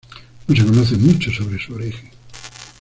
[0.47, 2.09] No se conoce mucho sobre su origen.